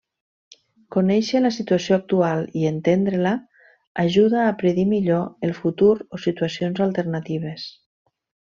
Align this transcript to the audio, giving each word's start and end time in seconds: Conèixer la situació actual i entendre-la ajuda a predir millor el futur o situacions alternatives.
Conèixer 0.93 1.41
la 1.41 1.51
situació 1.57 1.97
actual 1.97 2.41
i 2.61 2.65
entendre-la 2.69 3.33
ajuda 4.05 4.41
a 4.47 4.55
predir 4.63 4.87
millor 4.95 5.49
el 5.51 5.55
futur 5.61 5.91
o 6.19 6.23
situacions 6.27 6.83
alternatives. 6.91 7.69